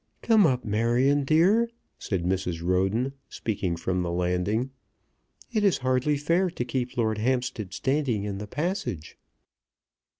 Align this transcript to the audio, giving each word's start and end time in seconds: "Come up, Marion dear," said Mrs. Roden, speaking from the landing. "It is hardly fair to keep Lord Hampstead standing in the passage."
"Come 0.23 0.47
up, 0.47 0.65
Marion 0.65 1.25
dear," 1.25 1.69
said 1.99 2.23
Mrs. 2.23 2.63
Roden, 2.63 3.13
speaking 3.29 3.75
from 3.75 4.01
the 4.01 4.09
landing. 4.09 4.71
"It 5.51 5.63
is 5.63 5.77
hardly 5.85 6.17
fair 6.17 6.49
to 6.49 6.65
keep 6.65 6.97
Lord 6.97 7.19
Hampstead 7.19 7.71
standing 7.71 8.23
in 8.23 8.39
the 8.39 8.47
passage." 8.47 9.19